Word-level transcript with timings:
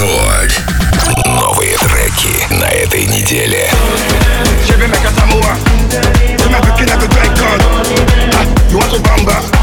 Рекорд. 0.00 0.62
Новые 1.26 1.76
треки 1.76 2.54
на 2.54 2.64
этой 2.64 3.04
неделе. 3.04 3.70
You 8.70 8.78
want 8.78 8.92
to 8.92 9.02
bomb 9.02 9.59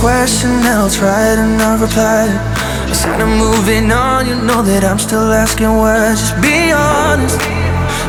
question, 0.00 0.50
I'll 0.64 0.88
try 0.88 1.36
not 1.36 1.78
reply 1.78 2.24
I 2.24 2.32
said 2.32 2.40
reply 2.40 2.80
it. 2.80 2.88
Instead 2.88 3.20
of 3.20 3.28
moving 3.28 3.92
on, 3.92 4.26
you 4.26 4.34
know 4.34 4.62
that 4.62 4.82
I'm 4.82 4.98
still 4.98 5.30
asking 5.30 5.76
why. 5.76 6.16
Just 6.16 6.40
be 6.40 6.72
honest, 6.72 7.38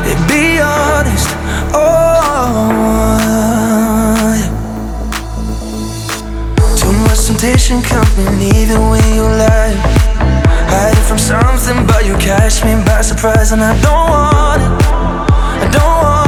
yeah, 0.08 0.16
be 0.24 0.56
honest. 0.56 1.28
Oh, 1.76 2.72
yeah. 4.40 4.48
too 6.80 6.92
much 7.04 7.20
temptation 7.28 7.82
coming 7.82 8.40
either 8.40 8.80
way 8.90 9.04
you 9.12 9.28
lie. 9.28 9.76
Hiding 10.72 11.04
from 11.04 11.18
something, 11.18 11.86
but 11.86 12.06
you 12.06 12.16
catch 12.16 12.64
me 12.64 12.72
by 12.86 13.02
surprise, 13.02 13.52
and 13.52 13.60
I 13.60 13.76
don't 13.84 14.08
want 14.08 14.62
it. 14.64 14.72
I 15.60 15.68
don't 15.70 16.02
want. 16.02 16.21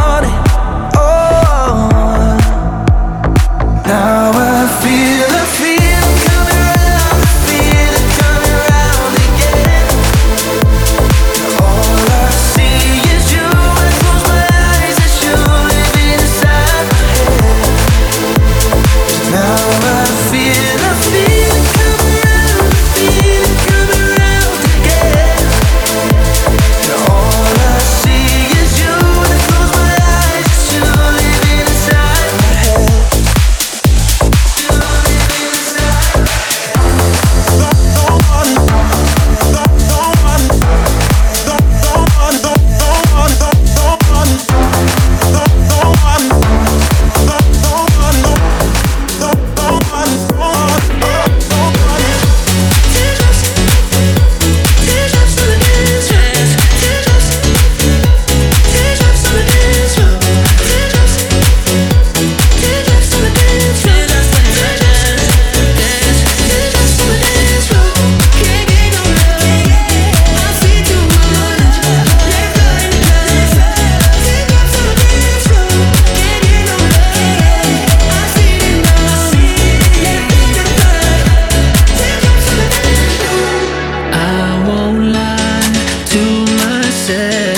said. 87.06 87.53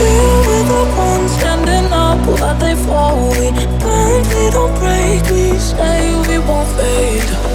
We 0.00 0.06
were 0.46 0.64
the 0.72 0.82
ones 0.96 1.32
standing 1.32 1.92
up 1.92 2.26
what 2.26 2.58
they 2.58 2.74
fall. 2.86 3.30
We 3.32 3.50
we 4.32 4.50
don't 4.50 4.74
break. 4.80 5.22
We 5.30 5.58
say 5.58 6.16
we 6.26 6.38
won't 6.38 6.68
fade. 6.76 7.49